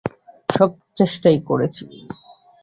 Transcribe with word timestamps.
সব 0.49 0.69
চেষ্টাই 0.97 1.37
করেছি। 1.49 1.83